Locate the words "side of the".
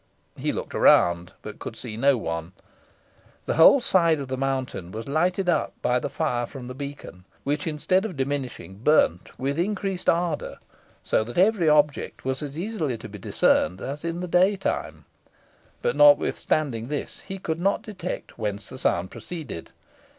3.79-4.35